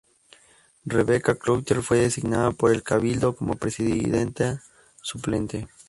Rebeca 0.87 1.35
Clouthier 1.35 1.83
fue 1.83 1.99
designada 1.99 2.49
por 2.53 2.71
el 2.71 2.81
cabildo 2.81 3.35
como 3.35 3.53
presidenta 3.53 4.63
suplente. 4.99 5.67